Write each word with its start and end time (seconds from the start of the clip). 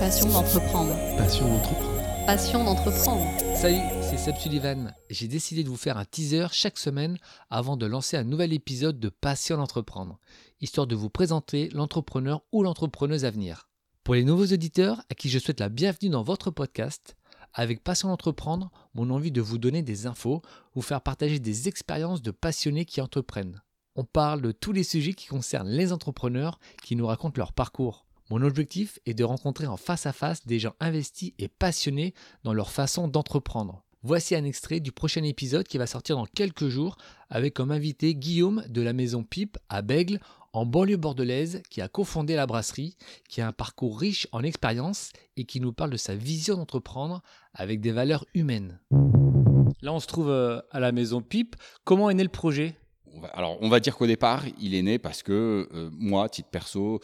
Passion 0.00 0.30
d'entreprendre. 0.30 0.94
Passion 1.18 1.46
d'entreprendre. 1.46 2.24
Passion 2.24 2.64
d'entreprendre. 2.64 3.22
Salut, 3.54 3.82
c'est 4.00 4.16
Seb 4.16 4.36
Sullivan. 4.36 4.94
J'ai 5.10 5.28
décidé 5.28 5.62
de 5.62 5.68
vous 5.68 5.76
faire 5.76 5.98
un 5.98 6.06
teaser 6.06 6.46
chaque 6.52 6.78
semaine 6.78 7.18
avant 7.50 7.76
de 7.76 7.84
lancer 7.84 8.16
un 8.16 8.24
nouvel 8.24 8.54
épisode 8.54 8.98
de 8.98 9.10
Passion 9.10 9.58
d'entreprendre, 9.58 10.18
histoire 10.62 10.86
de 10.86 10.96
vous 10.96 11.10
présenter 11.10 11.68
l'entrepreneur 11.74 12.40
ou 12.50 12.62
l'entrepreneuse 12.62 13.26
à 13.26 13.30
venir. 13.30 13.68
Pour 14.02 14.14
les 14.14 14.24
nouveaux 14.24 14.46
auditeurs 14.46 15.02
à 15.10 15.14
qui 15.14 15.28
je 15.28 15.38
souhaite 15.38 15.60
la 15.60 15.68
bienvenue 15.68 16.08
dans 16.08 16.22
votre 16.22 16.50
podcast, 16.50 17.14
avec 17.52 17.84
Passion 17.84 18.08
d'entreprendre, 18.08 18.70
mon 18.94 19.10
envie 19.10 19.32
de 19.32 19.42
vous 19.42 19.58
donner 19.58 19.82
des 19.82 20.06
infos, 20.06 20.40
vous 20.74 20.80
faire 20.80 21.02
partager 21.02 21.40
des 21.40 21.68
expériences 21.68 22.22
de 22.22 22.30
passionnés 22.30 22.86
qui 22.86 23.02
entreprennent. 23.02 23.60
On 23.96 24.04
parle 24.04 24.40
de 24.40 24.52
tous 24.52 24.72
les 24.72 24.84
sujets 24.84 25.12
qui 25.12 25.26
concernent 25.26 25.68
les 25.68 25.92
entrepreneurs 25.92 26.58
qui 26.82 26.96
nous 26.96 27.06
racontent 27.06 27.36
leur 27.38 27.52
parcours. 27.52 28.06
Mon 28.30 28.42
objectif 28.42 29.00
est 29.06 29.14
de 29.14 29.24
rencontrer 29.24 29.66
en 29.66 29.76
face 29.76 30.06
à 30.06 30.12
face 30.12 30.46
des 30.46 30.60
gens 30.60 30.74
investis 30.78 31.32
et 31.40 31.48
passionnés 31.48 32.14
dans 32.44 32.52
leur 32.52 32.70
façon 32.70 33.08
d'entreprendre. 33.08 33.82
Voici 34.04 34.36
un 34.36 34.44
extrait 34.44 34.78
du 34.78 34.92
prochain 34.92 35.24
épisode 35.24 35.66
qui 35.66 35.78
va 35.78 35.88
sortir 35.88 36.16
dans 36.16 36.26
quelques 36.26 36.68
jours 36.68 36.96
avec 37.28 37.54
comme 37.54 37.72
invité 37.72 38.14
Guillaume 38.14 38.62
de 38.68 38.82
la 38.82 38.92
maison 38.92 39.24
Pipe 39.24 39.58
à 39.68 39.82
Bègle 39.82 40.20
en 40.52 40.64
banlieue 40.64 40.96
bordelaise 40.96 41.60
qui 41.70 41.80
a 41.80 41.88
cofondé 41.88 42.36
la 42.36 42.46
brasserie, 42.46 42.96
qui 43.28 43.40
a 43.40 43.48
un 43.48 43.52
parcours 43.52 43.98
riche 43.98 44.28
en 44.30 44.44
expérience 44.44 45.10
et 45.36 45.44
qui 45.44 45.60
nous 45.60 45.72
parle 45.72 45.90
de 45.90 45.96
sa 45.96 46.14
vision 46.14 46.56
d'entreprendre 46.56 47.22
avec 47.52 47.80
des 47.80 47.92
valeurs 47.92 48.26
humaines. 48.34 48.78
Là 49.82 49.92
on 49.92 49.98
se 49.98 50.06
trouve 50.06 50.30
euh, 50.30 50.60
à 50.70 50.78
la 50.78 50.92
maison 50.92 51.20
Pipe. 51.20 51.56
Comment 51.82 52.10
est 52.10 52.14
né 52.14 52.22
le 52.22 52.28
projet? 52.28 52.79
On 53.14 53.20
va, 53.20 53.28
alors, 53.28 53.58
on 53.60 53.68
va 53.68 53.80
dire 53.80 53.96
qu'au 53.96 54.06
départ, 54.06 54.44
il 54.60 54.74
est 54.74 54.82
né 54.82 54.98
parce 54.98 55.22
que 55.22 55.68
euh, 55.72 55.90
moi, 55.92 56.28
titre 56.28 56.48
perso, 56.48 57.00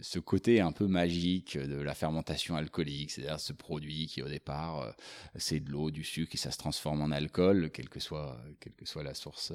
ce 0.00 0.18
côté 0.18 0.60
un 0.60 0.72
peu 0.72 0.86
magique 0.86 1.58
de 1.58 1.80
la 1.80 1.94
fermentation 1.94 2.56
alcoolique, 2.56 3.10
c'est-à-dire 3.10 3.40
ce 3.40 3.52
produit 3.52 4.06
qui 4.06 4.22
au 4.22 4.28
départ, 4.28 4.80
euh, 4.80 4.90
c'est 5.36 5.60
de 5.60 5.70
l'eau, 5.70 5.90
du 5.90 6.04
sucre 6.04 6.34
et 6.34 6.38
ça 6.38 6.50
se 6.50 6.58
transforme 6.58 7.02
en 7.02 7.10
alcool, 7.10 7.70
quelle 7.72 7.88
que 7.88 8.00
soit, 8.00 8.38
quelle 8.60 8.74
que 8.74 8.86
soit 8.86 9.02
la 9.02 9.14
source 9.14 9.52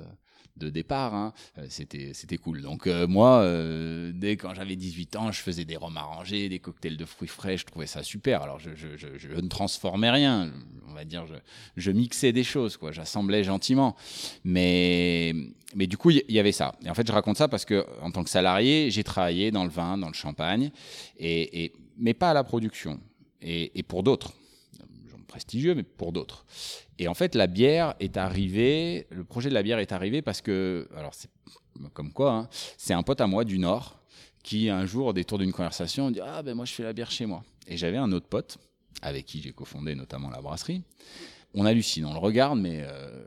de 0.58 0.70
départ, 0.70 1.14
hein, 1.14 1.34
euh, 1.58 1.66
c'était, 1.70 2.14
c'était 2.14 2.38
cool. 2.38 2.62
Donc 2.62 2.88
moi, 2.88 3.44
dès 4.14 4.38
quand 4.38 4.54
j'avais 4.54 4.76
18 4.76 5.16
ans, 5.16 5.32
je 5.32 5.42
faisais 5.42 5.66
des 5.66 5.76
rhums 5.76 5.98
arrangés, 5.98 6.50
des 6.50 6.60
cocktails 6.60 6.98
de 6.98 7.06
fruits 7.06 7.28
frais, 7.28 7.58
je 7.58 7.66
trouvais 7.66 7.88
ça 7.88 8.04
super. 8.04 8.42
Alors 8.42 8.60
je, 8.60 8.70
ne 8.70 9.48
transformais 9.48 10.12
rien, 10.12 10.52
va 10.96 11.06
dire, 11.06 11.26
je, 11.28 11.36
je 11.78 11.92
mixais 11.92 12.32
des 12.32 12.44
choses, 12.44 12.78
quoi, 12.78 12.92
j'assemblais 12.92 13.44
gentiment, 13.44 13.96
mais 14.44 15.34
mais 15.76 15.88
du 15.88 15.98
coup, 15.98 16.10
il 16.10 16.24
y, 16.30 16.40
avait 16.40 16.54
ça. 16.54 16.74
Et 16.86 16.90
en 16.90 16.94
fait, 16.94 17.06
je 17.06 17.12
raconte 17.12 17.38
ça 17.38 17.50
parce 17.50 17.66
que, 17.66 17.86
en 18.02 18.10
tant 18.10 18.24
que 18.24 18.30
salarié, 18.30 18.90
j'ai 18.92 19.04
travaillé 19.04 19.52
dans 19.52 19.66
le 19.66 19.70
vin, 19.70 19.98
dans 19.98 20.08
le 20.08 20.14
champagne, 20.14 20.72
et, 21.20 21.74
mais 21.98 22.14
pas 22.14 22.32
à 22.32 22.34
la 22.34 22.46
production. 22.46 23.00
Et, 23.42 23.84
pour 23.84 24.02
d'autres, 24.02 24.32
prestigieux, 25.28 25.76
mais 25.76 25.84
pour 25.84 26.14
d'autres. 26.14 26.46
Et 26.98 27.10
en 27.10 27.14
fait, 27.14 27.36
la 27.36 27.48
bière 27.48 27.94
est 28.00 28.16
arrivée, 28.16 29.06
le 29.12 29.26
projet 29.26 29.50
de 29.50 29.54
la 29.54 29.64
bière 29.64 29.80
est 29.80 29.92
arrivé 29.92 30.22
parce 30.22 30.42
que, 30.42 30.88
alors 30.96 31.14
c'est 31.14 31.30
comme 31.94 32.14
quoi, 32.14 32.32
hein, 32.32 32.50
c'est 32.78 32.94
un 32.94 33.04
pote 33.04 33.20
à 33.20 33.28
moi 33.28 33.44
du 33.44 33.60
Nord 33.60 34.00
qui, 34.44 34.70
un 34.70 34.86
jour, 34.86 35.08
au 35.08 35.14
détour 35.14 35.40
d'une 35.40 35.52
conversation, 35.52 36.10
dit 36.10 36.22
Ah, 36.24 36.42
ben 36.42 36.56
moi, 36.56 36.64
je 36.64 36.74
fais 36.74 36.84
la 36.84 36.94
bière 36.94 37.12
chez 37.12 37.26
moi. 37.26 37.44
Et 37.68 37.76
j'avais 37.76 37.98
un 37.98 38.12
autre 38.14 38.28
pote 38.28 38.58
avec 39.02 39.26
qui 39.26 39.42
j'ai 39.42 39.52
cofondé 39.52 39.96
notamment 39.96 40.30
la 40.30 40.42
brasserie 40.42 40.84
on 41.56 41.66
hallucine, 41.66 42.06
on 42.06 42.14
le 42.14 42.20
regarde, 42.20 42.60
mais, 42.60 42.82
euh, 42.82 43.24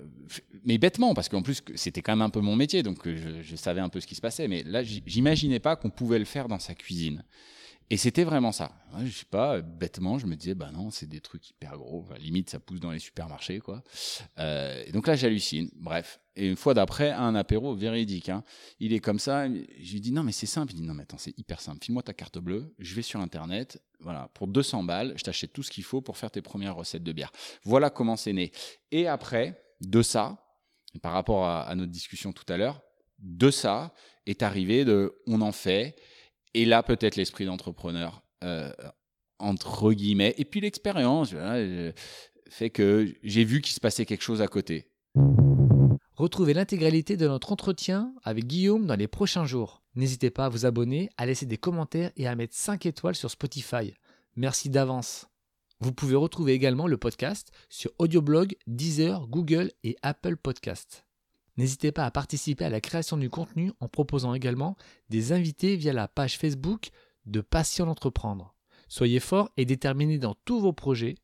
mais 0.64 0.78
bêtement, 0.78 1.14
parce 1.14 1.28
qu'en 1.28 1.42
plus, 1.42 1.62
c'était 1.74 2.02
quand 2.02 2.12
même 2.12 2.22
un 2.22 2.30
peu 2.30 2.40
mon 2.40 2.56
métier, 2.56 2.82
donc 2.82 3.06
euh, 3.06 3.40
je, 3.42 3.56
savais 3.56 3.80
un 3.80 3.88
peu 3.88 4.00
ce 4.00 4.06
qui 4.06 4.14
se 4.14 4.20
passait. 4.20 4.48
Mais 4.48 4.62
là, 4.64 4.82
j'imaginais 4.82 5.60
pas 5.60 5.76
qu'on 5.76 5.90
pouvait 5.90 6.18
le 6.18 6.26
faire 6.26 6.46
dans 6.46 6.58
sa 6.58 6.74
cuisine. 6.74 7.24
Et 7.90 7.96
c'était 7.96 8.24
vraiment 8.24 8.52
ça. 8.52 8.72
Je 9.02 9.10
sais 9.10 9.24
pas, 9.24 9.62
bêtement, 9.62 10.18
je 10.18 10.26
me 10.26 10.36
disais, 10.36 10.54
bah 10.54 10.70
non, 10.70 10.90
c'est 10.90 11.06
des 11.06 11.20
trucs 11.20 11.48
hyper 11.50 11.78
gros. 11.78 12.04
limite, 12.18 12.50
ça 12.50 12.60
pousse 12.60 12.80
dans 12.80 12.90
les 12.90 12.98
supermarchés, 12.98 13.60
quoi. 13.60 13.82
Euh, 14.38 14.90
donc 14.92 15.06
là, 15.06 15.16
j'hallucine. 15.16 15.70
Bref. 15.76 16.20
Et 16.36 16.48
une 16.48 16.56
fois 16.56 16.74
d'après, 16.74 17.10
un 17.10 17.34
apéro 17.34 17.74
véridique. 17.74 18.28
Hein. 18.28 18.44
Il 18.78 18.92
est 18.92 19.00
comme 19.00 19.18
ça. 19.18 19.48
Je 19.48 19.92
lui 19.92 20.00
dis, 20.02 20.12
non, 20.12 20.22
mais 20.22 20.32
c'est 20.32 20.46
simple. 20.46 20.72
Il 20.72 20.76
dit, 20.76 20.86
non, 20.86 20.92
mais 20.92 21.04
attends, 21.04 21.18
c'est 21.18 21.36
hyper 21.38 21.60
simple. 21.60 21.82
File-moi 21.82 22.02
ta 22.02 22.12
carte 22.12 22.38
bleue. 22.38 22.74
Je 22.78 22.94
vais 22.94 23.02
sur 23.02 23.20
Internet. 23.20 23.82
Voilà. 24.00 24.28
Pour 24.34 24.48
200 24.48 24.82
balles, 24.82 25.14
je 25.16 25.24
t'achète 25.24 25.54
tout 25.54 25.62
ce 25.62 25.70
qu'il 25.70 25.84
faut 25.84 26.02
pour 26.02 26.18
faire 26.18 26.30
tes 26.30 26.42
premières 26.42 26.76
recettes 26.76 27.02
de 27.02 27.12
bière. 27.12 27.32
Voilà 27.64 27.88
comment 27.88 28.16
c'est 28.16 28.34
né. 28.34 28.52
Et 28.90 29.08
après, 29.08 29.62
de 29.80 30.02
ça, 30.02 30.44
par 31.00 31.12
rapport 31.12 31.46
à, 31.46 31.62
à 31.62 31.74
notre 31.74 31.92
discussion 31.92 32.32
tout 32.32 32.50
à 32.52 32.58
l'heure, 32.58 32.82
de 33.18 33.50
ça 33.50 33.94
est 34.26 34.42
arrivé 34.42 34.84
de, 34.84 35.16
on 35.26 35.40
en 35.40 35.52
fait 35.52 35.96
et 36.54 36.64
là, 36.64 36.82
peut-être 36.82 37.16
l'esprit 37.16 37.44
d'entrepreneur, 37.44 38.22
euh, 38.44 38.72
entre 39.38 39.92
guillemets, 39.92 40.34
et 40.38 40.44
puis 40.44 40.60
l'expérience 40.60 41.34
fait 42.48 42.70
que 42.70 43.14
j'ai 43.22 43.44
vu 43.44 43.60
qu'il 43.60 43.74
se 43.74 43.80
passait 43.80 44.06
quelque 44.06 44.22
chose 44.22 44.42
à 44.42 44.48
côté. 44.48 44.86
Retrouvez 46.14 46.52
l'intégralité 46.52 47.16
de 47.16 47.28
notre 47.28 47.52
entretien 47.52 48.12
avec 48.24 48.46
Guillaume 48.46 48.86
dans 48.86 48.96
les 48.96 49.06
prochains 49.06 49.46
jours. 49.46 49.82
N'hésitez 49.94 50.30
pas 50.30 50.46
à 50.46 50.48
vous 50.48 50.66
abonner, 50.66 51.10
à 51.16 51.26
laisser 51.26 51.46
des 51.46 51.58
commentaires 51.58 52.10
et 52.16 52.26
à 52.26 52.34
mettre 52.34 52.56
5 52.56 52.86
étoiles 52.86 53.14
sur 53.14 53.30
Spotify. 53.30 53.94
Merci 54.34 54.68
d'avance. 54.68 55.26
Vous 55.80 55.92
pouvez 55.92 56.16
retrouver 56.16 56.54
également 56.54 56.88
le 56.88 56.96
podcast 56.96 57.52
sur 57.68 57.92
Audioblog, 57.98 58.56
Deezer, 58.66 59.28
Google 59.28 59.70
et 59.84 59.96
Apple 60.02 60.36
Podcasts. 60.36 61.07
N'hésitez 61.58 61.90
pas 61.90 62.06
à 62.06 62.10
participer 62.12 62.64
à 62.64 62.70
la 62.70 62.80
création 62.80 63.16
du 63.16 63.28
contenu 63.28 63.72
en 63.80 63.88
proposant 63.88 64.32
également 64.32 64.76
des 65.10 65.32
invités 65.32 65.76
via 65.76 65.92
la 65.92 66.06
page 66.06 66.38
Facebook 66.38 66.90
de 67.26 67.40
Passion 67.40 67.84
d'entreprendre. 67.84 68.54
Soyez 68.88 69.18
forts 69.18 69.50
et 69.56 69.66
déterminés 69.66 70.18
dans 70.18 70.36
tous 70.44 70.60
vos 70.60 70.72
projets. 70.72 71.16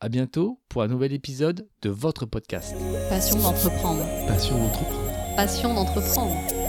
À 0.00 0.08
bientôt 0.08 0.60
pour 0.68 0.82
un 0.82 0.88
nouvel 0.88 1.12
épisode 1.12 1.68
de 1.82 1.90
votre 1.90 2.26
podcast. 2.26 2.74
Passion 3.08 3.38
d'entreprendre. 3.38 4.04
Passion 4.26 4.56
d'entreprendre. 4.56 5.36
Passion 5.36 5.74
d'entreprendre. 5.74 6.61